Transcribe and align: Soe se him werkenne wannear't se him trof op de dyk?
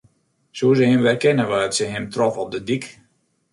Soe 0.57 0.71
se 0.77 0.85
him 0.91 1.01
werkenne 1.05 1.45
wannear't 1.49 1.77
se 1.77 1.85
him 1.93 2.05
trof 2.13 2.35
op 2.43 2.49
de 2.53 2.59
dyk? 2.67 2.85